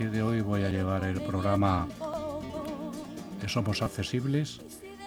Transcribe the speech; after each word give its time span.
partir 0.00 0.16
de 0.16 0.22
hoy 0.22 0.40
voy 0.40 0.64
a 0.64 0.70
llevar 0.70 1.04
el 1.04 1.20
programa 1.20 1.86
Somos 3.46 3.82
Accesibles 3.82 4.62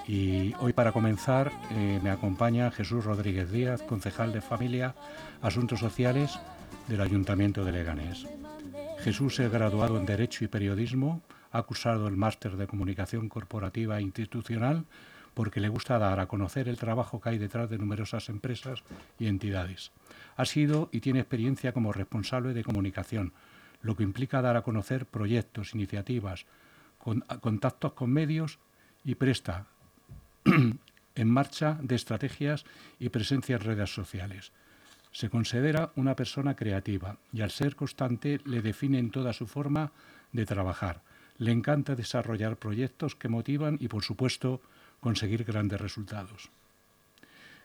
y 0.07 0.53
hoy 0.59 0.71
para 0.73 0.91
comenzar 0.91 1.51
eh, 1.71 1.99
me 2.03 2.11
acompaña 2.11 2.69
Jesús 2.69 3.03
Rodríguez 3.03 3.51
Díaz, 3.51 3.81
concejal 3.81 4.31
de 4.31 4.41
Familia, 4.41 4.93
Asuntos 5.41 5.79
Sociales 5.79 6.39
del 6.87 7.01
Ayuntamiento 7.01 7.65
de 7.65 7.71
Leganés. 7.71 8.27
Jesús 8.99 9.39
es 9.39 9.51
graduado 9.51 9.97
en 9.97 10.05
Derecho 10.05 10.45
y 10.45 10.47
Periodismo, 10.47 11.23
ha 11.51 11.63
cursado 11.63 12.07
el 12.07 12.15
máster 12.15 12.55
de 12.55 12.67
Comunicación 12.67 13.29
Corporativa 13.29 13.97
e 13.97 14.03
Institucional 14.03 14.85
porque 15.33 15.59
le 15.59 15.69
gusta 15.69 15.97
dar 15.97 16.19
a 16.19 16.27
conocer 16.27 16.69
el 16.69 16.77
trabajo 16.77 17.19
que 17.19 17.29
hay 17.29 17.39
detrás 17.39 17.67
de 17.67 17.79
numerosas 17.79 18.29
empresas 18.29 18.83
y 19.17 19.25
entidades. 19.25 19.91
Ha 20.37 20.45
sido 20.45 20.89
y 20.91 20.99
tiene 20.99 21.19
experiencia 21.19 21.73
como 21.73 21.93
responsable 21.93 22.53
de 22.53 22.63
comunicación, 22.63 23.33
lo 23.83 23.95
que 23.95 24.03
implica 24.03 24.41
dar 24.41 24.57
a 24.57 24.63
conocer 24.63 25.05
proyectos, 25.05 25.75
iniciativas, 25.75 26.45
contactos 26.97 27.93
con 27.93 28.09
medios 28.09 28.59
y 29.03 29.15
presta 29.15 29.67
en 31.15 31.29
marcha 31.29 31.77
de 31.81 31.95
estrategias 31.95 32.65
y 32.97 33.09
presencia 33.09 33.57
en 33.57 33.61
redes 33.61 33.93
sociales. 33.93 34.51
Se 35.11 35.29
considera 35.29 35.91
una 35.95 36.15
persona 36.15 36.55
creativa 36.55 37.17
y 37.31 37.41
al 37.41 37.51
ser 37.51 37.75
constante 37.75 38.39
le 38.45 38.61
define 38.61 38.97
en 38.97 39.11
toda 39.11 39.33
su 39.33 39.45
forma 39.45 39.91
de 40.31 40.45
trabajar. 40.45 41.01
Le 41.37 41.51
encanta 41.51 41.95
desarrollar 41.95 42.57
proyectos 42.57 43.15
que 43.15 43.29
motivan 43.29 43.77
y, 43.79 43.89
por 43.89 44.03
supuesto, 44.03 44.61
conseguir 45.01 45.43
grandes 45.43 45.79
resultados. 45.79 46.49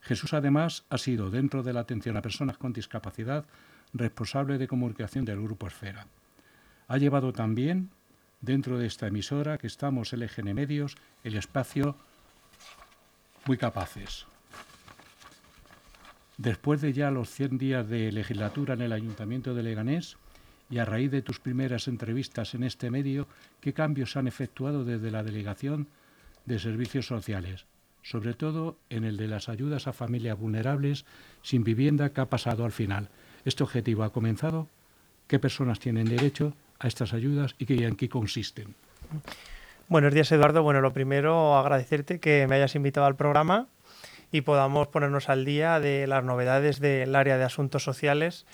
Jesús 0.03 0.33
además 0.34 0.84
ha 0.91 0.98
sido, 0.98 1.31
dentro 1.31 1.62
de 1.62 1.73
la 1.73 1.81
atención 1.81 2.17
a 2.17 2.23
personas 2.23 2.59
con 2.59 2.73
discapacidad, 2.73 3.47
responsable 3.94 4.58
de 4.58 4.69
comunicación 4.69 5.25
del 5.25 5.42
Grupo 5.42 5.67
Esfera. 5.67 6.06
Ha 6.89 6.98
llevado 6.98 7.33
también, 7.33 7.91
dentro 8.41 8.78
de 8.78 8.86
esta 8.86 9.06
emisora 9.06 9.58
que 9.58 9.67
estamos 9.67 10.12
LGN 10.12 10.55
Medios, 10.55 10.97
el 11.25 11.36
espacio 11.36 11.97
muy 13.47 13.56
capaces. 13.56 14.27
Después 16.36 16.81
de 16.81 16.92
ya 16.92 17.11
los 17.11 17.31
100 17.31 17.59
días 17.59 17.89
de 17.89 18.12
legislatura 18.12 18.75
en 18.75 18.83
el 18.83 18.92
Ayuntamiento 18.92 19.55
de 19.55 19.64
Leganés 19.64 20.16
y 20.70 20.78
a 20.78 20.84
raíz 20.84 21.11
de 21.11 21.22
tus 21.22 21.41
primeras 21.41 21.89
entrevistas 21.89 22.55
en 22.55 22.62
este 22.62 22.91
medio, 22.91 23.27
¿qué 23.61 23.72
cambios 23.72 24.16
han 24.16 24.28
efectuado 24.28 24.84
desde 24.84 25.11
la 25.11 25.25
Delegación 25.25 25.89
de 26.47 26.59
Servicios 26.59 27.06
Sociales? 27.06 27.66
Sobre 28.03 28.34
todo 28.34 28.78
en 28.89 29.05
el 29.05 29.16
de 29.16 29.27
las 29.27 29.48
ayudas 29.48 29.89
a 29.89 29.92
familias 29.92 30.39
vulnerables 30.39 31.05
sin 31.42 31.64
vivienda 31.64 32.12
que 32.12 32.20
ha 32.20 32.27
pasado 32.27 32.64
al 32.64 32.72
final. 32.72 33.09
¿Este 33.49 33.63
objetivo 33.63 34.03
ha 34.03 34.13
comenzado? 34.13 34.69
¿Qué 35.27 35.39
personas 35.39 35.81
tienen 35.81 36.05
derecho 36.05 36.53
a 36.81 36.87
estas 36.87 37.15
ayudas 37.15 37.55
y 37.59 37.83
en 37.83 37.97
qué 37.97 38.07
consisten? 38.07 38.75
Buenos 39.89 40.13
días, 40.13 40.31
Eduardo. 40.33 40.63
Bueno, 40.63 40.83
lo 40.83 40.93
primero, 40.93 41.57
agradecerte 41.57 42.21
que 42.21 42.47
me 42.47 42.57
hayas 42.57 42.75
invitado 42.75 43.07
al 43.07 43.17
programa 43.17 43.67
y 44.33 44.43
podamos 44.43 44.89
ponernos 44.89 45.31
al 45.31 45.47
día 45.47 45.81
de 45.81 46.07
las 46.07 46.25
novedades 46.25 46.79
del 46.79 47.17
área 47.17 47.39
de 47.39 47.45
asuntos 47.45 47.83
sociales. 47.83 48.45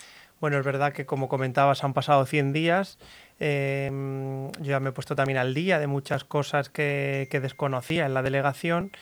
Bueno, 0.40 0.58
es 0.58 0.64
verdad 0.64 0.92
que 0.92 1.06
como 1.06 1.28
comentabas 1.28 1.82
han 1.82 1.92
pasado 1.92 2.24
100 2.24 2.52
días. 2.52 2.98
Em, 3.40 4.52
yo 4.60 4.64
ya 4.64 4.78
me 4.78 4.90
he 4.90 4.92
puesto 4.92 5.16
también 5.16 5.38
al 5.38 5.54
día 5.54 5.80
de 5.80 5.88
muchas 5.88 6.22
cosas 6.22 6.68
que, 6.68 7.28
desconocía 7.42 8.06
en 8.06 8.14
la 8.14 8.22
delegación 8.22 8.92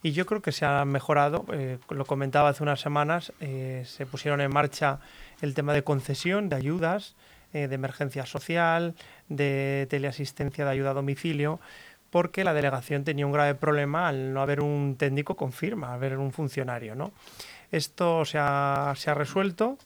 y 0.00 0.12
yo 0.12 0.26
creo 0.26 0.42
que 0.42 0.52
se 0.52 0.64
ha 0.64 0.84
mejorado. 0.84 1.44
Eh, 1.52 1.78
lo 1.88 2.04
comentaba 2.04 2.50
hace 2.50 2.62
unas 2.62 2.80
semanas, 2.80 3.32
eh, 3.40 3.82
se 3.84 4.06
pusieron 4.06 4.40
en 4.40 4.52
marcha 4.52 5.00
el 5.40 5.54
tema 5.54 5.72
de 5.72 5.84
concesión 5.84 6.48
de 6.48 6.56
ayudas 6.56 7.14
eh, 7.52 7.66
de 7.66 7.74
emergencia 7.74 8.26
social, 8.26 8.94
de 9.28 9.88
teleasistencia 9.90 10.64
de 10.64 10.70
ayuda 10.70 10.90
a 10.90 10.94
domicilio, 10.94 11.58
porque 12.10 12.44
la 12.44 12.54
delegación 12.54 13.02
tenía 13.02 13.26
un 13.26 13.32
grave 13.32 13.56
problema 13.56 14.08
al 14.08 14.32
no 14.32 14.40
haber 14.40 14.60
un 14.60 14.96
técnico 14.96 15.36
con 15.36 15.52
firma, 15.52 15.92
haber 15.92 16.18
un 16.18 16.32
funcionario. 16.32 16.94
¿no? 16.94 17.12
Esto 17.72 18.24
se 18.24 18.38
ha, 18.38 18.92
se 18.96 19.10
ha 19.10 19.14
resuelto 19.14 19.78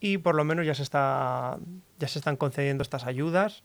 y 0.00 0.18
por 0.18 0.34
lo 0.34 0.44
menos 0.44 0.66
ya 0.66 0.74
se, 0.74 0.82
está, 0.82 1.58
ya 1.98 2.08
se 2.08 2.18
están 2.18 2.36
concediendo 2.36 2.82
estas 2.82 3.04
ayudas. 3.04 3.62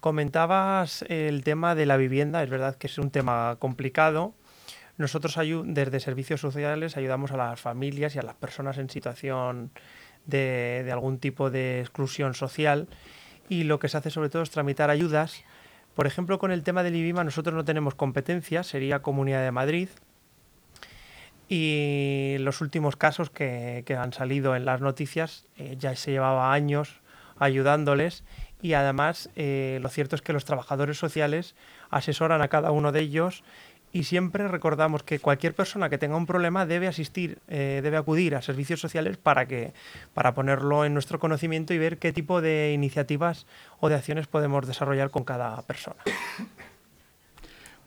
Comentabas 0.00 1.02
el 1.08 1.42
tema 1.42 1.74
de 1.74 1.86
la 1.86 1.96
vivienda, 1.96 2.42
es 2.42 2.50
verdad 2.50 2.76
que 2.76 2.88
es 2.88 2.98
un 2.98 3.10
tema 3.10 3.56
complicado. 3.58 4.34
Nosotros 4.96 5.36
desde 5.64 6.00
Servicios 6.00 6.40
Sociales 6.40 6.96
ayudamos 6.96 7.32
a 7.32 7.36
las 7.36 7.60
familias 7.60 8.14
y 8.14 8.18
a 8.20 8.22
las 8.22 8.36
personas 8.36 8.78
en 8.78 8.88
situación 8.88 9.72
de, 10.26 10.88
algún 10.92 11.18
tipo 11.18 11.50
de 11.50 11.80
exclusión 11.80 12.34
social 12.34 12.88
y 13.48 13.64
lo 13.64 13.78
que 13.78 13.88
se 13.88 13.96
hace 13.96 14.10
sobre 14.10 14.28
todo 14.28 14.42
es 14.42 14.50
tramitar 14.50 14.90
ayudas. 14.90 15.42
Por 15.94 16.06
ejemplo, 16.06 16.38
con 16.38 16.52
el 16.52 16.62
tema 16.62 16.82
del 16.82 16.96
IBIMA 16.96 17.24
nosotros 17.24 17.54
no 17.54 17.64
tenemos 17.64 17.94
competencia, 17.94 18.62
sería 18.62 19.02
Comunidad 19.02 19.42
de 19.42 19.50
Madrid. 19.50 19.88
Y 21.48 22.36
los 22.40 22.60
últimos 22.60 22.96
casos 22.96 23.30
que, 23.30 23.84
han 23.98 24.12
salido 24.12 24.56
en 24.56 24.64
las 24.64 24.80
noticias 24.80 25.46
eh, 25.56 25.76
ya 25.78 25.94
se 25.94 26.12
llevaba 26.12 26.52
años 26.52 27.00
ayudándoles 27.38 28.24
y 28.62 28.72
además 28.72 29.28
eh, 29.36 29.78
lo 29.82 29.90
cierto 29.90 30.16
es 30.16 30.22
que 30.22 30.32
los 30.32 30.46
trabajadores 30.46 30.96
sociales 30.96 31.54
asesoran 31.90 32.40
a 32.40 32.48
cada 32.48 32.70
uno 32.70 32.92
de 32.92 33.00
ellos 33.00 33.44
y 33.94 34.02
siempre 34.02 34.48
recordamos 34.48 35.04
que 35.04 35.20
cualquier 35.20 35.54
persona 35.54 35.88
que 35.88 35.98
tenga 35.98 36.16
un 36.16 36.26
problema 36.26 36.66
debe 36.66 36.88
asistir, 36.88 37.38
eh, 37.46 37.80
debe 37.80 37.96
acudir 37.96 38.34
a 38.34 38.42
servicios 38.42 38.80
sociales 38.80 39.16
para 39.16 39.46
que 39.46 39.72
para 40.14 40.34
ponerlo 40.34 40.84
en 40.84 40.92
nuestro 40.94 41.20
conocimiento 41.20 41.72
y 41.72 41.78
ver 41.78 41.98
qué 41.98 42.12
tipo 42.12 42.40
de 42.40 42.72
iniciativas 42.74 43.46
o 43.78 43.88
de 43.88 43.94
acciones 43.94 44.26
podemos 44.26 44.66
desarrollar 44.66 45.10
con 45.10 45.22
cada 45.22 45.62
persona. 45.62 46.02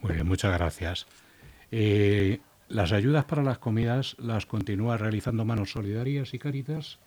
Muy 0.01 0.13
bien, 0.13 0.25
muchas 0.25 0.57
gracias. 0.57 1.07
Eh, 1.72 2.40
las 2.69 2.94
ayudas 2.94 3.25
para 3.25 3.44
las 3.44 3.57
comidas 3.57 4.16
las 4.17 4.46
continúa 4.46 4.96
realizando 4.96 5.44
Manos 5.44 5.72
Solidarias 5.72 6.34
y 6.34 6.40
Caritas. 6.40 7.00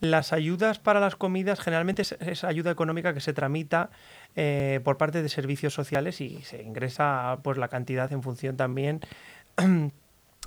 Las 0.00 0.32
ayudas 0.32 0.78
para 0.78 1.00
las 1.00 1.16
comidas 1.16 1.60
generalmente 1.60 2.02
es, 2.02 2.44
ayuda 2.44 2.70
económica 2.70 3.14
que 3.14 3.20
se 3.20 3.32
tramita 3.32 3.90
eh, 4.34 4.80
por 4.84 4.98
parte 4.98 5.22
de 5.22 5.28
servicios 5.28 5.72
sociales 5.72 6.20
y 6.20 6.42
se 6.42 6.62
ingresa 6.62 7.38
pues 7.42 7.56
la 7.56 7.68
cantidad 7.68 8.12
en 8.12 8.22
función 8.22 8.56
también 8.56 9.00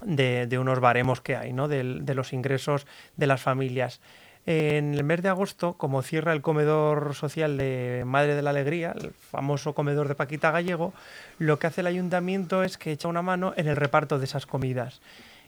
de, 0.06 0.58
unos 0.60 0.80
baremos 0.80 1.22
que 1.22 1.36
hay, 1.36 1.52
¿no? 1.52 1.68
de, 1.68 1.84
los 1.84 2.32
ingresos 2.32 2.86
de 3.18 3.28
las 3.28 3.42
familias. 3.42 4.02
En 4.46 4.94
el 4.94 5.04
mes 5.04 5.22
de 5.22 5.30
agosto, 5.30 5.74
como 5.74 6.02
cierra 6.02 6.34
el 6.34 6.42
comedor 6.42 7.14
social 7.14 7.58
de 7.58 8.04
Madre 8.06 8.36
de 8.36 8.42
la 8.42 8.52
Alegría, 8.52 8.96
el 8.98 9.12
famoso 9.12 9.74
comedor 9.74 10.08
de 10.08 10.16
Paquita 10.16 10.52
Gallego, 10.52 10.94
lo 11.40 11.60
que 11.60 11.68
hace 11.68 11.82
el 11.82 11.88
ayuntamiento 11.88 12.64
es 12.64 12.78
que 12.78 12.92
echa 12.92 13.08
una 13.08 13.22
mano 13.22 13.54
en 13.58 13.68
el 13.68 13.76
reparto 13.76 14.18
de 14.18 14.26
esas 14.26 14.46
comidas. 14.46 15.02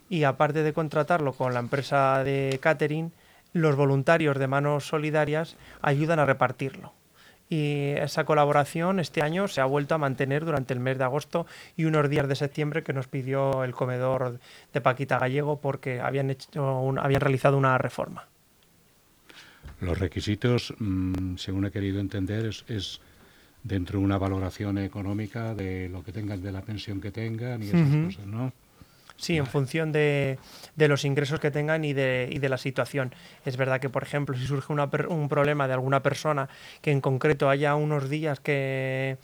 Y 0.10 0.24
aparte 0.24 0.62
de 0.62 0.74
contratarlo 0.74 1.34
con 1.34 1.54
la 1.54 1.62
empresa 1.62 2.24
de 2.24 2.60
catering, 2.62 3.12
los 3.54 3.76
voluntarios 3.76 4.38
de 4.40 4.48
Manos 4.48 4.88
Solidarias 4.88 5.58
ayudan 5.82 6.20
a 6.20 6.26
repartirlo. 6.26 6.94
Y 7.50 7.92
esa 7.98 8.24
colaboración 8.24 9.02
este 9.02 9.22
año 9.22 9.50
se 9.50 9.60
ha 9.60 9.66
vuelto 9.66 9.94
a 9.94 9.98
mantener 9.98 10.46
durante 10.46 10.74
el 10.74 10.80
mes 10.80 10.98
de 10.98 11.04
agosto 11.04 11.46
y 11.76 11.84
unos 11.84 12.10
días 12.10 12.30
de 12.30 12.36
septiembre 12.36 12.82
que 12.82 12.94
nos 12.94 13.10
pidió 13.10 13.66
el 13.66 13.74
comedor 13.74 14.40
de 14.72 14.82
Paquita 14.82 15.20
Gallego 15.20 15.60
porque 15.60 16.00
habían, 16.00 16.30
hecho 16.30 16.94
habían 16.98 17.20
realizado 17.20 17.58
una 17.58 17.78
reforma. 17.78 18.30
Los 19.82 20.00
requisitos, 20.00 20.74
mm, 20.80 21.36
según 21.36 21.66
he 21.66 21.72
querido 21.72 22.00
entender, 22.00 22.46
es, 22.46 23.02
dentro 23.64 24.00
de 24.00 24.06
una 24.06 24.18
valoración 24.18 24.78
económica 24.78 25.54
de 25.54 25.90
lo 25.90 26.04
que 26.04 26.14
tengan, 26.14 26.42
de 26.42 26.54
la 26.54 26.62
pensión 26.62 27.02
que 27.02 27.12
tengan 27.12 27.62
y 27.62 27.68
esas 27.68 28.06
cosas, 28.06 28.28
¿no? 28.28 28.54
Sí, 29.22 29.38
en 29.38 29.46
función 29.46 29.92
de, 29.92 30.40
los 30.78 31.06
ingresos 31.06 31.40
que 31.40 31.52
tengan 31.52 31.86
y 31.86 31.94
de, 31.94 32.28
y 32.32 32.40
de, 32.40 32.50
la 32.50 32.58
situación. 32.58 33.14
Es 33.46 33.56
verdad 33.56 33.80
que, 33.80 33.88
por 33.88 34.02
ejemplo, 34.02 34.36
si 34.36 34.48
surge 34.48 34.74
un 34.74 35.30
problema 35.30 35.68
de 35.68 35.74
alguna 35.74 36.02
persona 36.02 36.50
que 36.82 36.90
en 36.90 37.02
concreto 37.02 37.48
haya 37.48 37.76
unos 37.76 38.10
días 38.10 38.40
que, 38.40 39.20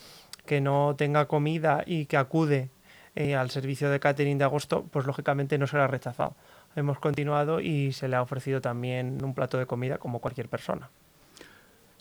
no 0.61 0.93
tenga 0.95 1.27
comida 1.27 1.83
y 1.83 2.05
que 2.05 2.15
acude 2.15 2.69
eh, 3.15 3.35
al 3.35 3.49
servicio 3.49 3.89
de 3.89 3.99
catering 3.99 4.37
de 4.37 4.43
agosto, 4.43 4.85
pues 4.91 5.07
lógicamente 5.07 5.57
no 5.57 5.65
será 5.65 5.87
rechazado. 5.87 6.35
Hemos 6.75 6.99
continuado 6.99 7.59
y 7.59 7.91
se 7.91 8.07
le 8.07 8.17
ha 8.17 8.21
ofrecido 8.21 8.61
también 8.61 9.17
un 9.25 9.33
plato 9.33 9.57
de 9.57 9.65
comida 9.65 9.97
como 9.97 10.19
cualquier 10.19 10.47
persona. 10.47 10.91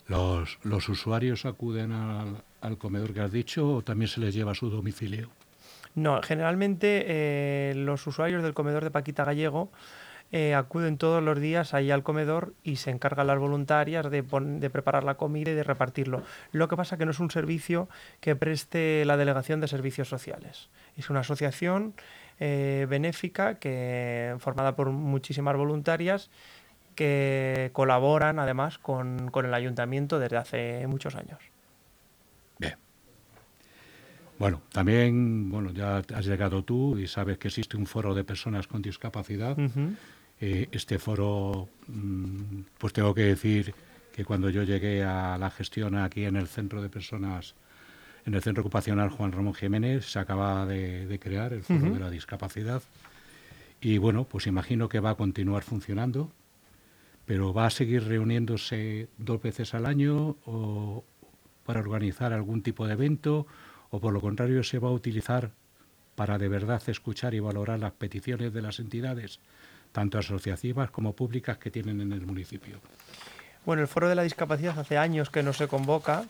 ¿Los, 0.05 0.59
los 0.61 0.87
usuarios 0.87 1.47
acuden 1.47 1.91
al, 1.93 2.43
al 2.61 2.77
comedor 2.77 3.15
que 3.15 3.21
has 3.21 3.31
dicho 3.31 3.67
o 3.67 3.81
también 3.81 4.07
se 4.07 4.19
les 4.19 4.35
lleva 4.35 4.51
a 4.51 4.55
su 4.55 4.69
domicilio? 4.69 5.31
No, 5.97 6.21
generalmente 6.21 7.05
eh, 7.07 7.73
los 7.75 8.05
usuarios 8.05 8.43
del 8.43 8.53
comedor 8.53 8.83
de 8.83 8.91
Paquita 8.91 9.25
Gallego 9.25 9.71
eh, 10.31 10.53
acuden 10.53 10.99
todos 10.99 11.23
los 11.23 11.39
días 11.39 11.73
ahí 11.73 11.89
al 11.89 12.03
comedor 12.03 12.53
y 12.61 12.75
se 12.75 12.91
encargan 12.91 13.25
las 13.25 13.39
voluntarias 13.39 14.11
de, 14.11 14.21
de, 14.21 14.69
preparar 14.69 15.03
la 15.03 15.15
comida 15.15 15.49
y 15.49 15.55
de 15.55 15.63
repartirlo. 15.63 16.21
Lo 16.51 16.67
que 16.67 16.77
pasa 16.77 16.99
que 16.99 17.05
no 17.05 17.11
es 17.11 17.19
un 17.19 17.31
servicio 17.31 17.89
que 18.19 18.35
preste 18.35 19.05
la 19.05 19.17
Delegación 19.17 19.59
de 19.59 19.67
Servicios 19.67 20.07
Sociales. 20.07 20.69
Es 20.97 21.09
una 21.09 21.21
asociación 21.21 21.95
eh, 22.39 22.85
benéfica 22.87 23.55
que 23.55 24.35
formada 24.37 24.75
por 24.75 24.91
muchísimas 24.91 25.57
voluntarias 25.57 26.29
que 26.93 27.71
colaboran 27.73 28.37
además 28.37 28.77
con, 28.77 29.31
con 29.31 29.47
el 29.47 29.53
ayuntamiento 29.55 30.19
desde 30.19 30.37
hace 30.37 30.85
muchos 30.85 31.15
años. 31.15 31.39
Bien. 32.59 32.86
Bueno, 34.39 34.61
también, 34.71 35.49
bueno, 35.49 35.71
ya 35.71 35.97
has 35.97 36.25
llegado 36.25 36.63
tú 36.63 36.97
y 36.97 37.07
sabes 37.07 37.37
que 37.37 37.47
existe 37.47 37.75
un 37.75 37.87
foro 37.87 38.13
de 38.13 38.23
personas 38.23 38.67
con 38.67 38.81
discapacidad. 38.81 39.57
Eh, 40.39 40.67
este 40.71 40.99
foro, 40.99 41.67
mm, 41.87 42.61
pues 42.77 42.93
tengo 42.93 43.15
que 43.15 43.23
decir 43.23 43.73
que 44.13 44.23
cuando 44.23 44.49
yo 44.49 44.63
llegué 44.63 45.03
a 45.03 45.37
la 45.39 45.49
gestión 45.49 45.95
aquí 45.95 46.25
en 46.25 46.35
el 46.35 46.47
centro 46.47 46.81
de 46.81 46.89
personas, 46.89 47.55
en 48.25 48.35
el 48.35 48.41
centro 48.43 48.61
ocupacional 48.61 49.09
Juan 49.09 49.31
Ramón 49.31 49.55
Jiménez, 49.55 50.11
se 50.11 50.19
acaba 50.19 50.65
de, 50.67 51.19
crear 51.19 51.53
el 51.53 51.63
foro 51.63 51.93
de 51.93 51.99
la 51.99 52.11
discapacidad. 52.11 52.83
Y 53.81 53.97
bueno, 53.97 54.25
pues 54.25 54.45
imagino 54.45 54.89
que 54.89 54.99
va 54.99 55.11
a 55.11 55.15
continuar 55.15 55.63
funcionando, 55.63 56.31
pero 57.25 57.53
va 57.53 57.65
a 57.65 57.69
seguir 57.71 58.03
reuniéndose 58.03 59.07
dos 59.17 59.41
veces 59.41 59.73
al 59.73 59.85
año 59.85 60.35
o 60.45 61.03
para 61.65 61.79
organizar 61.79 62.33
algún 62.33 62.61
tipo 62.61 62.87
de 62.87 62.93
evento 62.93 63.47
o 63.91 63.99
por 63.99 64.13
lo 64.13 64.21
contrario 64.21 64.63
se 64.63 64.79
va 64.79 64.89
a 64.89 64.91
utilizar 64.91 65.51
para 66.15 66.37
de 66.37 66.47
verdad 66.47 66.81
escuchar 66.87 67.33
y 67.33 67.39
valorar 67.39 67.79
las 67.79 67.91
peticiones 67.91 68.51
de 68.51 68.61
las 68.61 68.79
entidades, 68.79 69.39
tanto 69.91 70.17
asociativas 70.17 70.89
como 70.89 71.13
públicas 71.13 71.57
que 71.57 71.69
tienen 71.69 72.01
en 72.01 72.11
el 72.11 72.25
municipio. 72.25 72.79
Bueno, 73.65 73.81
el 73.81 73.87
Foro 73.87 74.07
de 74.07 74.15
la 74.15 74.23
Discapacidad 74.23 74.79
hace 74.79 74.97
años 74.97 75.29
que 75.29 75.43
no 75.43 75.53
se 75.53 75.67
convoca. 75.67 76.25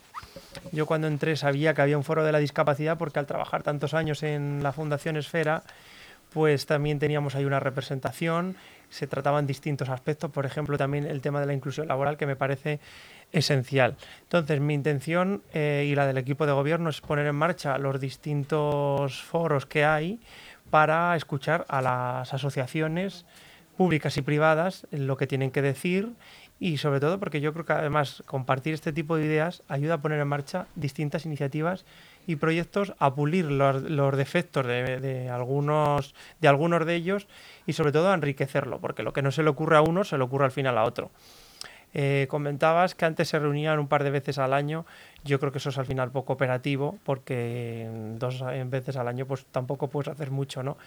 Yo 0.71 0.86
cuando 0.88 1.07
entré 1.07 1.38
sabía 1.38 1.74
que 1.74 1.83
había 1.83 1.98
un 1.98 2.04
Foro 2.04 2.24
de 2.25 2.31
la 2.31 2.39
Discapacidad 2.39 2.98
porque 2.98 3.19
al 3.19 3.27
trabajar 3.27 3.63
tantos 3.63 3.94
años 3.94 4.24
en 4.24 4.63
la 4.63 4.74
Fundación 4.74 5.18
Esfera, 5.18 5.63
pues 6.33 6.65
también 6.65 7.00
teníamos 7.00 7.35
ahí 7.35 7.45
una 7.45 7.59
representación, 7.59 8.56
se 8.89 9.07
trataban 9.07 9.47
distintos 9.47 9.89
aspectos, 9.89 10.31
por 10.31 10.45
ejemplo 10.45 10.77
también 10.77 11.06
el 11.06 11.21
tema 11.21 11.39
de 11.39 11.45
la 11.45 11.53
inclusión 11.53 11.88
laboral 11.88 12.18
que 12.18 12.25
me 12.25 12.35
parece 12.35 12.79
esencial. 13.31 13.95
Entonces, 14.21 14.59
mi 14.62 14.74
intención 14.74 15.44
eh, 15.53 15.88
y 15.89 15.95
la 15.95 16.07
del 16.07 16.18
equipo 16.18 16.45
de 16.45 16.53
gobierno 16.53 16.89
es 16.89 17.01
poner 17.01 17.27
en 17.27 17.35
marcha 17.35 17.77
los 17.77 18.00
distintos 18.00 19.21
foros 19.21 19.65
que 19.65 19.83
hay 19.83 20.19
para 20.69 21.15
escuchar 21.15 21.65
a 21.68 21.81
las 21.81 22.33
asociaciones 22.33 23.25
públicas 23.77 24.18
y 24.18 24.21
privadas 24.21 24.88
lo 24.91 25.18
que 25.18 25.27
tienen 25.27 25.51
que 25.51 25.62
decir 25.62 26.09
y 26.59 26.77
sobre 26.77 27.00
todo 27.00 27.19
porque 27.19 27.39
yo 27.39 27.53
creo 27.53 27.65
que 27.65 27.74
además 27.74 28.24
compartir 28.25 28.74
este 28.74 28.91
tipo 28.91 29.15
de 29.15 29.25
ideas 29.25 29.62
ayuda 29.68 29.95
a 29.95 30.01
poner 30.01 30.19
en 30.19 30.27
marcha 30.27 30.68
distintas 30.75 31.25
iniciativas 31.25 31.85
y 32.25 32.38
proyectos 32.38 32.94
a 33.00 33.13
pulir 33.13 33.45
los, 33.45 33.83
los 33.83 34.18
defectos 34.18 34.65
de, 34.65 35.00
de, 35.00 35.29
algunos, 35.29 36.15
de 36.41 36.47
algunos 36.47 36.85
de 36.85 36.95
ellos 36.95 37.27
y 37.65 37.74
sobre 37.74 37.91
todo 37.91 38.12
a 38.12 38.15
enriquecerlo, 38.15 38.79
porque 38.79 39.03
lo 39.03 39.13
que 39.13 39.21
no 39.21 39.31
se 39.31 39.44
le 39.44 39.50
ocurre 39.50 39.77
a 39.77 39.81
uno 39.81 40.03
se 40.03 40.18
le 40.18 40.24
ocurre 40.24 40.45
al 40.45 40.51
final 40.51 40.77
a 40.77 40.83
otro. 40.83 41.12
Eh, 41.94 42.27
comentabas 42.29 42.95
que 42.95 43.06
antes 43.06 43.29
se 43.29 43.39
reunían 43.39 43.79
un 43.79 43.88
par 43.88 44.03
de 44.03 44.12
veces 44.12 44.38
al 44.38 44.53
año. 44.53 44.85
Yo 45.24 45.39
creo 45.39 45.51
que 45.51 45.57
eso 45.59 45.69
es 45.69 45.77
al 45.77 45.85
final 45.85 46.12
poco 46.12 46.33
operativo 46.33 46.97
porque 47.03 47.89
dos 48.18 48.44
veces 48.65 48.97
al 48.97 49.07
año 49.07 49.25
pues 49.25 49.45
tampoco 49.45 49.88
puedes 49.88 50.09
hacer 50.09 50.31
mucho, 50.31 50.63
¿no? 50.63 50.77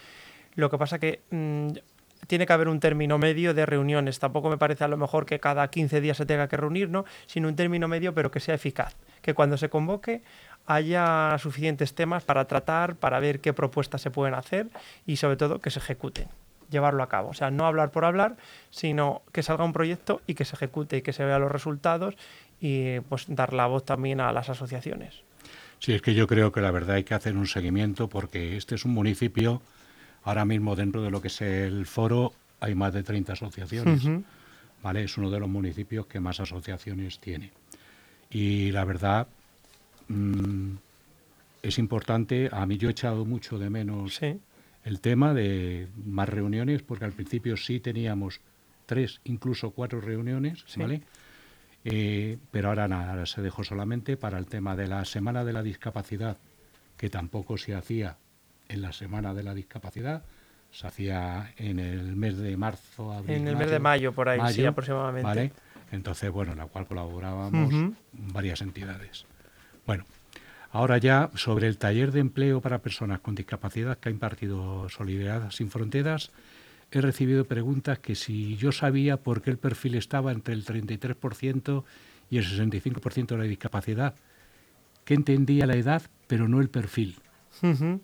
Lo 0.57 0.69
que 0.69 0.79
pasa 0.79 0.99
que 0.99 1.21
mmm, 1.31 1.69
tiene 2.27 2.47
que 2.47 2.53
haber 2.53 2.69
un 2.69 2.81
término 2.81 3.19
medio 3.19 3.55
de 3.55 3.67
reuniones. 3.67 4.19
Tampoco 4.19 4.51
me 4.51 4.59
parece 4.59 4.85
a 4.85 4.89
lo 4.89 4.97
mejor 4.97 5.27
que 5.27 5.41
cada 5.41 5.69
15 5.69 6.01
días 6.01 6.17
se 6.17 6.27
tenga 6.27 6.49
que 6.49 6.57
reunir, 6.57 6.89
¿no? 6.89 7.05
Sino 7.27 7.49
un 7.49 7.57
término 7.57 7.89
medio 7.89 8.15
pero 8.15 8.31
que 8.31 8.41
sea 8.41 8.55
eficaz. 8.55 8.97
Que 9.23 9.35
cuando 9.35 9.57
se 9.57 9.69
convoque 9.69 10.23
haya 10.67 11.37
suficientes 11.39 11.95
temas 11.95 12.23
para 12.25 12.45
tratar, 12.47 12.97
para 12.97 13.19
ver 13.21 13.41
qué 13.41 13.53
propuestas 13.53 14.03
se 14.03 14.11
pueden 14.11 14.35
hacer 14.35 14.69
y 15.07 15.17
sobre 15.17 15.37
todo 15.37 15.61
que 15.61 15.71
se 15.71 15.79
ejecuten 15.81 16.29
llevarlo 16.71 17.03
a 17.03 17.09
cabo. 17.09 17.31
O 17.31 17.35
sea, 17.35 17.51
no 17.51 17.67
hablar 17.67 17.91
por 17.91 18.05
hablar, 18.05 18.37
sino 18.71 19.23
que 19.33 19.43
salga 19.43 19.65
un 19.65 19.73
proyecto 19.73 20.23
y 20.27 20.35
que 20.35 20.45
se 20.45 20.55
ejecute 20.55 20.99
y 20.99 21.03
que 21.03 21.13
se 21.13 21.25
vean 21.25 21.41
los 21.41 21.51
resultados 21.51 22.15
y 22.61 23.01
pues 23.01 23.25
dar 23.29 23.53
la 23.53 23.67
voz 23.67 23.85
también 23.85 24.21
a 24.21 24.33
las 24.33 24.49
asociaciones. 24.49 25.23
Sí, 25.81 25.95
es 25.95 26.03
que 26.03 26.15
yo 26.15 26.27
creo 26.27 26.53
que 26.53 26.61
la 26.61 26.71
verdad 26.71 26.97
hay 26.97 27.05
que 27.05 27.15
hacer 27.15 27.37
un 27.37 27.47
seguimiento 27.47 28.09
porque 28.09 28.57
este 28.57 28.75
es 28.75 28.85
un 28.85 28.93
municipio, 28.93 29.63
ahora 30.25 30.45
mismo 30.45 30.77
dentro 30.77 31.03
de 31.03 31.11
lo 31.11 31.21
que 31.21 31.29
es 31.29 31.41
el 31.41 31.87
foro 31.87 32.33
hay 32.61 32.75
más 32.75 32.93
de 32.93 33.03
30 33.03 33.33
asociaciones, 33.33 34.05
uh 34.05 34.09
-huh. 34.09 34.25
¿vale? 34.83 35.05
Es 35.05 35.17
uno 35.17 35.31
de 35.31 35.41
los 35.41 35.49
municipios 35.49 36.07
que 36.07 36.21
más 36.21 36.41
asociaciones 36.41 37.19
tiene. 37.19 37.53
Y 38.31 38.71
la 38.73 38.85
verdad 38.85 39.27
mmm, 40.09 40.73
es 41.63 41.79
importante, 41.79 42.49
a 42.53 42.67
mí 42.67 42.77
yo 42.77 42.89
he 42.89 42.93
echado 42.93 43.25
mucho 43.25 43.59
de 43.59 43.71
menos 43.71 44.17
sí 44.17 44.39
el 44.85 45.01
tema 45.01 45.35
de 45.35 45.89
más 46.05 46.29
reuniones, 46.29 46.83
porque 46.83 47.05
al 47.05 47.13
principio 47.13 47.57
sí 47.57 47.81
teníamos 47.81 48.41
tres, 48.87 49.21
incluso 49.25 49.71
cuatro 49.71 50.01
reuniones, 50.01 50.65
sí. 50.67 50.81
¿vale? 50.81 51.03
Eh, 51.85 52.39
pero 52.51 52.69
ahora 52.69 52.89
nada, 52.89 53.11
ahora 53.11 53.27
se 53.27 53.43
dejó 53.43 53.65
solamente 53.65 54.17
para 54.17 54.39
el 54.39 54.47
tema 54.47 54.77
de 54.77 54.87
la 54.87 55.05
Semana 55.05 55.45
de 55.45 55.53
la 55.53 55.63
Discapacidad, 55.63 56.39
que 56.97 57.09
tampoco 57.09 57.57
se 57.57 57.75
hacía 57.75 58.17
en 58.71 58.83
la 58.83 58.93
Semana 58.93 59.35
de 59.35 59.43
la 59.43 59.55
Discapacidad, 59.55 60.23
se 60.71 60.87
hacía 60.87 61.53
en 61.57 61.79
el 61.79 62.17
mes 62.17 62.39
de 62.39 62.57
marzo, 62.57 63.13
abril. 63.13 63.37
En 63.37 63.49
el 63.49 63.55
mayo, 63.55 63.59
mes 63.59 63.71
de 63.71 63.79
mayo, 63.79 64.13
por 64.13 64.29
ahí, 64.29 64.39
mayo, 64.39 64.55
sí, 64.55 64.65
aproximadamente. 64.65 65.27
¿vale? 65.27 65.53
Entonces, 65.93 66.31
bueno, 66.31 66.53
en 66.53 66.59
la 66.59 66.67
cual 66.67 66.87
colaborábamos 66.87 67.73
uh 67.73 67.77
-huh. 67.77 67.95
varias 68.13 68.61
entidades. 68.63 69.27
Bueno, 69.87 70.05
Ahora 70.73 70.99
ya 70.99 71.31
sobre 71.35 71.67
el 71.67 71.79
taller 71.79 72.13
de 72.13 72.21
empleo 72.21 72.61
para 72.61 72.79
personas 72.79 73.21
con 73.21 73.35
discapacidad 73.35 73.99
que 73.99 74.09
ha 74.09 74.13
impartido 74.13 74.89
Solidaridad 74.89 75.51
Sin 75.51 75.69
Fronteras, 75.69 76.31
he 76.93 77.01
recibido 77.01 77.45
preguntas 77.45 77.99
que 77.99 78.15
si 78.15 78.57
yo 78.57 78.71
sabía 78.71 79.17
por 79.17 79.43
qué 79.43 79.51
el 79.51 79.59
perfil 79.59 79.97
estaba 79.97 80.31
entre 80.31 80.55
el 80.55 80.65
33% 80.65 81.85
y 82.31 82.39
el 82.39 82.45
65% 82.45 83.27
de 83.27 83.39
la 83.39 83.45
discapacidad, 83.45 84.15
que 85.05 85.15
entendía 85.15 85.67
la 85.67 85.75
edad 85.75 86.03
pero 86.29 86.49
no 86.49 86.61
el 86.61 86.69
perfil. 86.69 87.17
Uh 87.63 87.67
-huh. 87.67 88.01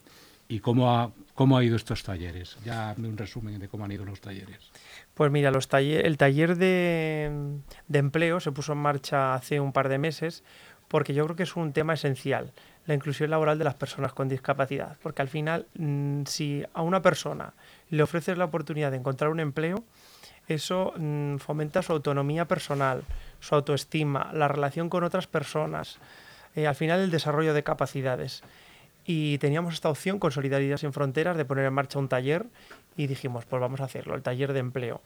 ¿Y 0.49 0.61
cómo 0.61 0.97
ha, 0.97 1.11
cómo 1.35 1.57
ha 1.59 1.65
ido 1.65 1.77
estos 1.77 2.03
talleres? 2.03 2.57
Ya 2.65 2.95
un 2.97 3.17
resumen 3.17 3.59
de 3.59 3.69
cómo 3.69 3.85
han 3.85 3.93
ido 3.93 4.05
los 4.05 4.21
talleres. 4.21 4.71
Pues 5.15 5.31
mira, 5.31 5.51
los 5.51 5.69
taller, 5.69 6.07
el 6.07 6.17
taller 6.17 6.57
de, 6.57 7.59
de 7.89 7.99
empleo 7.99 8.39
se 8.39 8.53
puso 8.53 8.73
en 8.73 8.79
marcha 8.79 9.35
hace 9.35 9.59
un 9.61 9.73
par 9.73 9.89
de 9.89 9.99
meses 9.99 10.45
porque 10.89 11.15
yo 11.15 11.25
creo 11.25 11.37
que 11.37 11.43
es 11.43 11.57
un 11.57 11.73
tema 11.73 11.95
esencial, 11.95 12.53
la 12.87 12.95
inclusión 12.95 13.31
laboral 13.31 13.59
de 13.59 13.65
las 13.65 13.75
personas 13.75 14.13
con 14.13 14.29
discapacidad, 14.29 14.97
porque 15.03 15.23
al 15.23 15.29
final, 15.29 15.67
mmm, 15.75 16.23
si 16.27 16.65
a 16.75 16.83
una 16.83 17.03
persona 17.03 17.55
le 17.91 18.03
ofreces 18.03 18.39
la 18.39 18.45
oportunidad 18.45 18.91
de 18.91 18.99
encontrar 18.99 19.31
un 19.31 19.41
empleo, 19.41 19.83
eso 20.49 20.95
mmm, 20.97 21.37
fomenta 21.39 21.83
su 21.83 21.93
autonomía 21.93 22.47
personal, 22.47 23.03
su 23.41 23.55
autoestima, 23.55 24.31
la 24.33 24.49
relación 24.49 24.89
con 24.89 25.03
otras 25.03 25.27
personas, 25.27 25.99
eh, 26.55 26.67
al 26.67 26.77
final 26.77 27.01
el 27.01 27.11
desarrollo 27.11 27.53
de 27.53 27.65
capacidades. 27.65 28.43
Y 29.07 29.39
teníamos 29.39 29.75
esta 29.75 29.89
opción 29.89 30.19
con 30.19 30.33
Solidaridad 30.33 30.79
Sin 30.79 30.93
Fronteras 30.93 31.37
de 31.37 31.45
poner 31.45 31.65
en 31.65 31.73
marcha 31.73 31.99
un 31.99 32.09
taller 32.09 32.47
y 32.97 33.07
dijimos, 33.07 33.45
pues 33.45 33.61
vamos 33.61 33.81
a 33.81 33.85
hacerlo, 33.85 34.17
el 34.17 34.23
taller 34.23 34.53
de 34.53 34.59
empleo. 34.59 35.01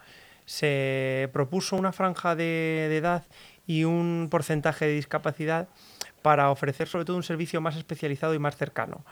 Se 0.47 1.29
propuso 1.35 1.77
una 1.77 1.93
franja 1.93 2.35
de, 2.35 2.97
edad 2.97 3.25
y 3.67 3.85
un 3.85 4.29
porcentaje 4.31 4.87
de 4.87 4.95
discapacidad 4.95 5.69
para 6.23 6.51
ofrecer 6.51 6.89
sobre 6.89 7.05
todo 7.05 7.17
un 7.17 7.23
servicio 7.23 7.61
más 7.61 7.77
especializado 7.77 8.35
y 8.35 8.39
más 8.39 8.57
cercano. 8.57 9.05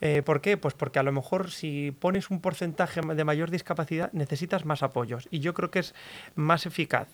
Eh, 0.00 0.22
¿Por 0.22 0.40
qué? 0.40 0.56
Pues 0.56 0.74
porque 0.74 0.98
a 0.98 1.02
lo 1.02 1.10
mejor 1.10 1.50
si 1.50 1.90
pones 1.90 2.30
un 2.30 2.40
porcentaje 2.40 3.00
de 3.00 3.24
mayor 3.24 3.50
discapacidad 3.50 4.12
necesitas 4.12 4.64
más 4.64 4.84
apoyos 4.84 5.26
y 5.32 5.40
yo 5.40 5.54
creo 5.54 5.72
que 5.72 5.80
es 5.80 5.94
más 6.36 6.66
eficaz 6.66 7.08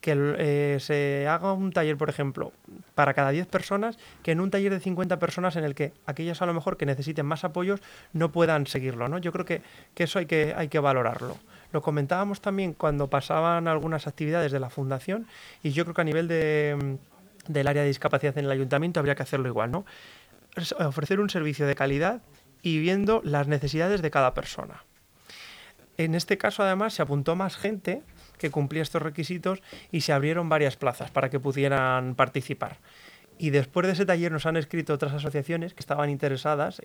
que 0.00 0.14
eh, 0.16 0.78
se 0.80 1.28
haga 1.28 1.52
un 1.52 1.72
taller, 1.72 1.96
por 1.96 2.08
ejemplo, 2.08 2.52
para 2.94 3.12
cada 3.12 3.30
10 3.30 3.46
personas, 3.48 3.98
que 4.22 4.32
en 4.32 4.40
un 4.40 4.50
taller 4.50 4.72
de 4.72 4.80
50 4.80 5.18
personas 5.18 5.56
en 5.56 5.64
el 5.64 5.74
que 5.74 5.92
aquellas 6.06 6.40
a 6.40 6.46
lo 6.46 6.54
mejor 6.54 6.76
que 6.76 6.86
necesiten 6.86 7.26
más 7.26 7.44
apoyos 7.44 7.80
no 8.12 8.32
puedan 8.32 8.66
seguirlo. 8.66 9.08
¿no? 9.08 9.18
Yo 9.18 9.32
creo 9.32 9.44
que, 9.44 9.62
que 9.94 10.04
eso 10.04 10.18
hay 10.18 10.26
que, 10.26 10.54
hay 10.56 10.68
que 10.68 10.78
valorarlo. 10.78 11.36
Lo 11.72 11.82
comentábamos 11.82 12.40
también 12.40 12.72
cuando 12.72 13.08
pasaban 13.08 13.68
algunas 13.68 14.06
actividades 14.06 14.52
de 14.52 14.60
la 14.60 14.70
Fundación 14.70 15.26
y 15.62 15.70
yo 15.70 15.84
creo 15.84 15.94
que 15.94 16.00
a 16.00 16.04
nivel 16.04 16.28
de, 16.28 16.98
del 17.46 17.66
área 17.68 17.82
de 17.82 17.88
discapacidad 17.88 18.36
en 18.38 18.46
el 18.46 18.50
ayuntamiento 18.50 19.00
habría 19.00 19.14
que 19.14 19.22
hacerlo 19.22 19.48
igual, 19.48 19.70
¿no? 19.70 19.84
Ofrecer 20.78 21.20
un 21.20 21.30
servicio 21.30 21.66
de 21.66 21.74
calidad 21.74 22.22
y 22.62 22.78
viendo 22.78 23.20
las 23.24 23.46
necesidades 23.48 24.02
de 24.02 24.10
cada 24.10 24.34
persona. 24.34 24.84
En 25.96 26.14
este 26.14 26.38
caso, 26.38 26.62
además, 26.62 26.94
se 26.94 27.02
apuntó 27.02 27.36
más 27.36 27.56
gente 27.56 28.02
que 28.40 28.50
cumplía 28.50 28.82
estos 28.82 29.02
requisitos 29.02 29.62
y 29.92 30.00
se 30.00 30.14
abrieron 30.14 30.48
varias 30.48 30.76
plazas 30.76 31.10
para 31.10 31.28
que 31.28 31.38
pudieran 31.38 32.14
participar. 32.14 32.78
Y 33.38 33.50
después 33.50 33.86
de 33.86 33.92
ese 33.92 34.06
taller 34.06 34.32
nos 34.32 34.46
han 34.46 34.56
escrito 34.56 34.92
otras 34.92 35.12
asociaciones 35.12 35.74
que 35.74 35.80
estaban 35.80 36.10
interesadas 36.10 36.82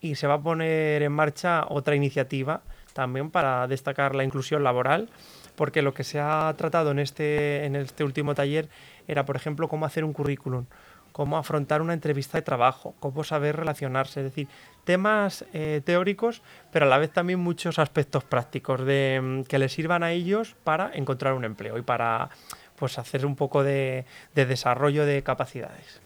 y 0.00 0.14
se 0.14 0.26
va 0.26 0.34
a 0.34 0.42
poner 0.42 1.02
en 1.02 1.12
marcha 1.12 1.64
otra 1.68 1.96
iniciativa 1.96 2.62
también 2.92 3.30
para 3.30 3.66
destacar 3.66 4.14
la 4.14 4.24
inclusión 4.24 4.62
laboral, 4.62 5.08
porque 5.56 5.82
lo 5.82 5.94
que 5.94 6.04
se 6.04 6.20
ha 6.20 6.52
tratado 6.56 6.90
en 6.90 6.98
este, 6.98 7.64
en 7.64 7.76
este 7.76 8.04
último 8.04 8.34
taller 8.34 8.68
era, 9.08 9.24
por 9.24 9.36
ejemplo, 9.36 9.68
cómo 9.68 9.86
hacer 9.86 10.04
un 10.04 10.12
currículum, 10.12 10.66
cómo 11.12 11.36
afrontar 11.36 11.82
una 11.82 11.94
entrevista 11.94 12.38
de 12.38 12.42
trabajo, 12.42 12.94
cómo 13.00 13.24
saber 13.24 13.56
relacionarse, 13.56 14.20
es 14.20 14.24
decir, 14.24 14.48
temas 14.84 15.44
eh, 15.52 15.82
teóricos, 15.84 16.42
pero 16.72 16.86
a 16.86 16.88
la 16.88 16.98
vez 16.98 17.12
también 17.12 17.40
muchos 17.40 17.78
aspectos 17.78 18.24
prácticos 18.24 18.84
de, 18.84 19.20
mm, 19.22 19.42
que 19.44 19.58
les 19.58 19.72
sirvan 19.72 20.02
a 20.02 20.12
ellos 20.12 20.56
para 20.64 20.90
encontrar 20.94 21.34
un 21.34 21.44
empleo 21.44 21.78
y 21.78 21.82
para 21.82 22.30
pues, 22.76 22.98
hacer 22.98 23.26
un 23.26 23.36
poco 23.36 23.62
de, 23.62 24.04
desarrollo 24.34 25.04
de 25.06 25.22
capacidades. 25.22 26.00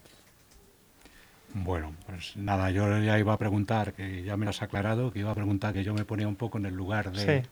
Bueno, 1.53 1.93
pues 2.05 2.35
nada, 2.35 2.69
yo 2.69 2.99
ya 2.99 3.17
iba 3.17 3.31
a 3.31 3.37
preguntar, 3.37 3.93
que 3.93 4.23
ya 4.23 4.35
me 4.35 4.43
lo 4.43 4.49
has 4.49 4.61
aclarado, 4.61 5.11
que 5.11 5.19
iba 5.19 5.31
a 5.31 5.35
preguntar 5.35 5.73
que 5.73 5.85
yo 5.85 5.93
me 5.93 6.03
ponía 6.03 6.27
un 6.27 6.35
poco 6.35 6.57
en 6.57 6.65
el 6.65 6.75
lugar 6.75 7.13
de, 7.13 7.43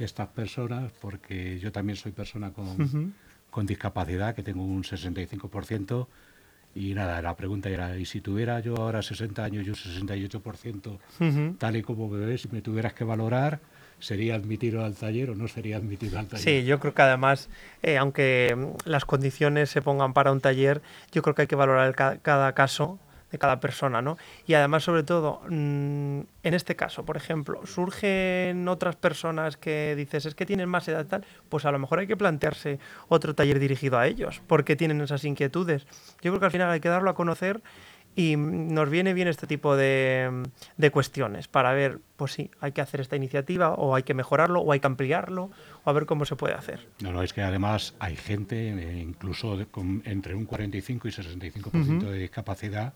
estas 0.00 0.28
personas, 0.28 0.90
porque 1.00 1.60
yo 1.60 1.70
también 1.70 1.96
soy 1.96 2.10
persona 2.10 2.50
con, 2.50 3.14
con 3.50 3.64
discapacidad, 3.64 4.34
que 4.34 4.42
tengo 4.42 4.64
un 4.64 4.82
65%, 4.82 6.08
y 6.76 6.92
nada, 6.92 7.22
la 7.22 7.34
pregunta 7.34 7.70
era, 7.70 7.96
¿y 7.96 8.04
si 8.04 8.20
tuviera 8.20 8.60
yo 8.60 8.76
ahora 8.76 9.00
60 9.00 9.42
años 9.42 9.66
y 9.66 9.70
un 9.70 9.76
68%, 9.76 11.56
tal 11.56 11.76
y 11.76 11.82
como 11.82 12.06
me 12.08 12.24
ves, 12.24 12.42
si 12.42 12.48
me 12.48 12.60
tuvieras 12.60 12.92
que 12.92 13.02
valorar, 13.02 13.60
¿sería 13.98 14.34
admitido 14.34 14.84
al 14.84 14.94
taller 14.94 15.30
o 15.30 15.34
no 15.34 15.48
sería 15.48 15.78
admitido 15.78 16.18
al 16.18 16.26
taller? 16.26 16.44
Sí, 16.44 16.66
yo 16.66 16.78
creo 16.78 16.92
que 16.92 17.00
además, 17.00 17.48
eh, 17.82 17.96
aunque 17.96 18.54
las 18.84 19.06
condiciones 19.06 19.70
se 19.70 19.80
pongan 19.80 20.12
para 20.12 20.32
un 20.32 20.42
taller, 20.42 20.82
yo 21.12 21.22
creo 21.22 21.34
que 21.34 21.42
hay 21.42 21.48
que 21.48 21.56
valorar 21.56 21.94
cada 21.94 22.52
caso 22.52 22.98
de 23.36 23.38
cada 23.38 23.60
persona, 23.60 24.00
¿no? 24.00 24.16
Y 24.46 24.54
además, 24.54 24.82
sobre 24.82 25.02
todo, 25.02 25.40
mm, 25.48 26.20
en 26.42 26.54
este 26.54 26.74
caso, 26.74 27.04
por 27.04 27.16
ejemplo, 27.16 27.66
surgen 27.66 28.66
otras 28.68 28.96
personas 28.96 29.56
que 29.56 29.94
dices, 29.94 30.26
es 30.26 30.34
que 30.34 30.46
tienen 30.46 30.68
más 30.68 30.88
edad 30.88 31.06
tal, 31.06 31.24
pues 31.48 31.64
a 31.66 31.70
lo 31.70 31.78
mejor 31.78 31.98
hay 31.98 32.06
que 32.06 32.16
plantearse 32.16 32.78
otro 33.08 33.34
taller 33.34 33.58
dirigido 33.58 33.98
a 33.98 34.06
ellos, 34.06 34.40
porque 34.46 34.74
tienen 34.76 35.00
esas 35.00 35.24
inquietudes. 35.24 35.86
Yo 36.22 36.30
creo 36.30 36.40
que 36.40 36.46
al 36.46 36.52
final 36.52 36.70
hay 36.70 36.80
que 36.80 36.88
darlo 36.88 37.10
a 37.10 37.14
conocer 37.14 37.60
y 38.16 38.36
nos 38.36 38.88
viene 38.88 39.12
bien 39.12 39.28
este 39.28 39.46
tipo 39.46 39.76
de, 39.76 40.42
de, 40.78 40.90
cuestiones 40.90 41.48
para 41.48 41.74
ver, 41.74 42.00
pues 42.16 42.32
sí, 42.32 42.50
hay 42.60 42.72
que 42.72 42.80
hacer 42.80 43.02
esta 43.02 43.14
iniciativa 43.14 43.74
o 43.74 43.94
hay 43.94 44.04
que 44.04 44.14
mejorarlo 44.14 44.60
o 44.60 44.72
hay 44.72 44.80
que 44.80 44.86
ampliarlo 44.86 45.50
o 45.84 45.90
a 45.90 45.92
ver 45.92 46.06
cómo 46.06 46.24
se 46.24 46.34
puede 46.34 46.54
hacer. 46.54 46.88
No, 47.00 47.12
no, 47.12 47.22
es 47.22 47.34
que 47.34 47.42
además 47.42 47.94
hay 47.98 48.16
gente, 48.16 48.70
eh, 48.70 49.00
incluso 49.00 49.58
con, 49.70 50.02
entre 50.06 50.34
un 50.34 50.46
45 50.46 51.08
y 51.08 51.10
65% 51.10 51.98
de 52.00 52.18
discapacidad, 52.18 52.94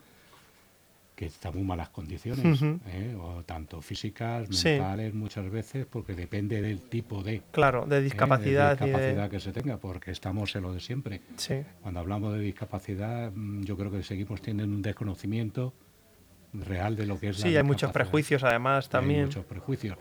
que 1.21 1.27
está 1.27 1.51
en 1.51 1.57
muy 1.57 1.65
malas 1.65 1.91
condiciones, 1.91 2.63
¿eh? 2.63 3.15
o 3.21 3.43
tanto 3.45 3.83
físicas, 3.83 4.49
mentales, 4.49 5.13
muchas 5.13 5.51
veces, 5.51 5.85
porque 5.85 6.15
depende 6.15 6.63
del 6.63 6.81
tipo 6.81 7.23
de... 7.23 7.43
Claro, 7.51 7.85
de 7.85 8.01
discapacidad. 8.01 8.73
¿eh? 8.73 8.87
discapacidad 8.87 9.31
que 9.31 9.39
se 9.39 9.53
tenga, 9.53 9.77
porque 9.77 10.13
estamos 10.13 10.57
en 10.57 10.63
lo 10.63 10.73
de 10.73 10.81
siempre. 10.81 11.21
Cuando 11.83 12.01
hablamos 12.01 12.33
de 12.33 12.41
discapacidad, 12.41 13.33
mm, 13.35 13.65
yo 13.65 13.77
creo 13.77 13.91
que 13.91 14.03
seguimos 14.03 14.41
teniendo 14.41 14.75
un 14.75 14.81
desconocimiento 14.81 15.75
real 16.55 16.97
de 16.97 17.05
lo 17.05 17.21
que 17.21 17.29
es 17.29 17.37
sí, 17.37 17.55
hay 17.55 17.65
muchos 17.65 17.93
prejuicios 17.93 18.43
además 18.43 18.89
también. 18.89 19.21
Hay 19.21 19.27
muchos 19.27 19.45
prejuicios. 19.45 19.99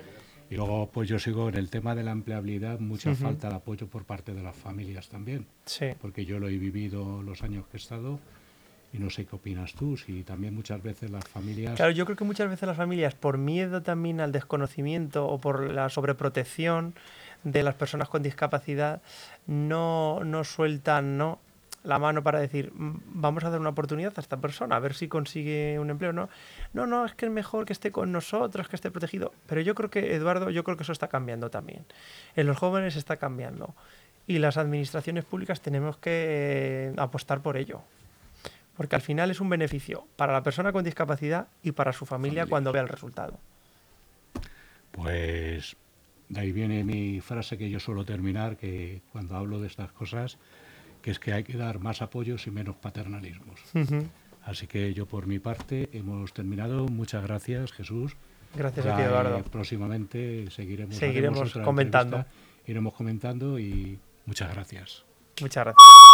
Y 0.49 0.55
luego, 0.55 0.89
pues 0.89 1.09
yo 1.09 1.19
sigo 1.19 1.49
en 1.49 1.55
el 1.55 1.69
tema 1.69 1.95
de 1.95 2.03
la 2.03 2.11
empleabilidad, 2.11 2.79
mucha 2.79 3.13
falta 3.13 3.49
de 3.49 3.55
apoyo 3.55 3.88
por 3.88 4.05
parte 4.05 4.33
de 4.33 4.41
las 4.41 4.55
familias 4.55 5.09
también. 5.09 5.47
Sí. 5.65 5.88
Porque 5.99 6.23
yo 6.23 6.39
lo 6.39 6.47
he 6.47 6.57
vivido 6.57 7.21
los 7.23 7.43
años 7.43 7.67
que 7.67 7.75
he 7.75 7.81
estado 7.81 8.21
y 8.91 8.98
no 8.98 9.10
sé 9.10 9.25
qué 9.25 9.36
opinas 9.36 9.74
tú, 9.74 9.98
si 9.98 10.24
también 10.24 10.55
muchas 10.55 10.81
veces 10.81 11.12
las 11.12 11.27
familias... 11.27 11.75
Claro, 11.75 11.91
yo 11.91 12.05
creo 12.05 12.17
que 12.17 12.24
muchas 12.24 12.50
veces 12.50 12.67
las 12.67 12.77
familias, 12.77 13.13
por 13.13 13.38
miedo 13.38 13.81
también 13.81 14.19
al 14.19 14.31
desconocimiento 14.31 15.27
o 15.27 15.38
por 15.38 15.72
la 15.72 15.89
sobreprotección 15.89 16.96
de 17.43 17.63
las 17.63 17.75
personas 17.75 18.10
con 18.10 18.24
discapacidad, 18.24 19.01
no, 19.46 20.24
no 20.24 20.43
sueltan 20.43 21.17
¿no? 21.17 21.39
la 21.84 22.00
mano 22.00 22.24
para 22.24 22.39
decir, 22.39 22.72
vamos 22.75 23.43
a 23.43 23.50
dar 23.50 23.60
una 23.60 23.69
oportunidad 23.69 24.13
a 24.17 24.22
esta 24.22 24.38
persona, 24.38 24.75
a 24.75 24.79
ver 24.79 24.96
si 24.96 25.08
consigue 25.08 25.77
un 25.79 25.89
empleo. 25.91 26.12
No, 26.12 26.29
no, 26.74 26.88
no, 26.88 27.05
es 27.05 27.13
que 27.13 27.27
es 27.27 27.31
mejor 27.31 27.65
que 27.65 27.74
esté 27.74 27.91
con 27.91 28.12
nosotros, 28.12 28.67
que 28.67 28.75
esté 28.75 28.91
protegido. 28.91 29.34
Pero 29.48 29.62
yo 29.62 29.75
creo 29.75 29.89
que, 29.89 30.15
Eduardo, 30.15 30.50
yo 30.50 30.63
creo 30.63 30.77
que 30.77 30.84
eso 30.84 30.91
está 30.91 31.08
cambiando 31.08 31.50
también. 31.50 31.86
En 32.36 32.48
los 32.48 32.58
jóvenes 32.58 32.96
está 32.96 33.17
cambiando. 33.17 33.75
Y 34.27 34.39
las 34.39 34.58
administraciones 34.58 35.25
públicas 35.25 35.62
tenemos 35.62 35.98
que 35.98 36.91
eh, 36.91 36.93
apostar 36.98 37.41
por 37.41 37.55
ello 37.55 37.81
porque 38.79 38.95
al 38.95 39.01
final 39.01 39.29
es 39.29 39.41
un 39.41 39.50
beneficio 39.50 40.07
para 40.15 40.31
la 40.31 40.41
persona 40.41 40.71
con 40.71 40.86
discapacidad 40.86 41.50
y 41.62 41.74
para 41.74 41.91
su 41.91 42.05
familia, 42.05 42.45
cuando 42.45 42.71
vea 42.71 42.81
el 42.81 42.88
resultado. 42.88 43.38
Pues 44.93 45.75
de 46.29 46.39
ahí 46.39 46.53
viene 46.53 46.86
mi 46.86 47.19
frase 47.19 47.57
que 47.57 47.69
yo 47.69 47.81
suelo 47.81 48.05
terminar, 48.05 48.55
que 48.55 49.01
cuando 49.12 49.36
hablo 49.36 49.59
de 49.59 49.67
estas 49.67 49.91
cosas, 49.91 50.38
que 51.01 51.12
es 51.12 51.19
que 51.19 51.33
hay 51.33 51.43
que 51.43 51.57
dar 51.57 51.79
más 51.79 52.01
apoyos 52.01 52.48
y 52.48 52.51
menos 52.51 52.77
paternalismos. 52.77 53.59
Así 54.45 54.65
que 54.65 54.93
yo 54.93 55.05
por 55.07 55.27
mi 55.27 55.39
parte 55.39 55.89
hemos 55.91 56.31
terminado. 56.31 56.86
Muchas 56.86 57.21
gracias, 57.24 57.74
Jesús. 57.74 58.15
Gracias 58.55 58.86
a 58.86 58.95
ti, 58.95 59.01
Eduardo. 59.01 59.43
próximamente 59.43 60.50
seguiremos, 60.51 60.95
seguiremos 60.95 61.51
comentando. 61.65 62.24
Iremos 62.65 62.93
comentando 62.93 63.59
y 63.59 64.00
muchas 64.25 64.53
gracias. 64.53 65.03
Muchas 65.41 65.65
gracias. 65.65 66.09